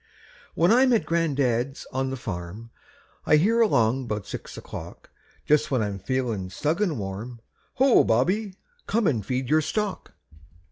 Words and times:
When 0.55 0.71
I'm 0.71 0.93
at 0.93 1.05
gran'dad's 1.05 1.85
on 1.93 2.09
the 2.09 2.17
farm, 2.17 2.71
I 3.27 3.35
hear 3.35 3.61
along 3.61 4.07
'bout 4.07 4.25
six 4.25 4.57
o'clock, 4.57 5.11
Just 5.45 5.69
when 5.69 5.83
I'm 5.83 5.99
feelin' 5.99 6.49
snug 6.49 6.81
an' 6.81 6.97
warm, 6.97 7.39
"Ho, 7.75 8.03
Bobby, 8.03 8.55
come 8.87 9.05
and 9.05 9.23
feed 9.23 9.47
your 9.47 9.61
stock." 9.61 10.13